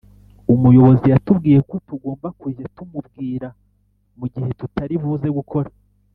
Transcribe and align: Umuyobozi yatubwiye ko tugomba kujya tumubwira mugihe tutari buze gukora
Umuyobozi 0.53 1.05
yatubwiye 1.13 1.59
ko 1.69 1.75
tugomba 1.87 2.27
kujya 2.41 2.65
tumubwira 2.75 3.47
mugihe 4.17 4.51
tutari 4.59 4.95
buze 5.03 5.29
gukora 5.39 5.69